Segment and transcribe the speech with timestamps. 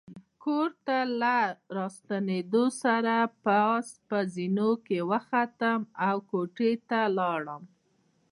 [0.43, 1.37] کور ته له
[1.77, 3.15] راستنېدو سره
[3.45, 7.63] پاس په زینو کې وختلم او کوټې ته ولاړم.